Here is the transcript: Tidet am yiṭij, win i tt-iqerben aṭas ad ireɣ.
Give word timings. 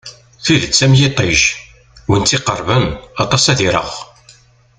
Tidet 0.43 0.75
am 0.85 0.93
yiṭij, 0.99 1.39
win 2.07 2.23
i 2.23 2.25
tt-iqerben 2.25 2.83
aṭas 3.23 3.43
ad 3.51 3.59
ireɣ. 3.67 3.91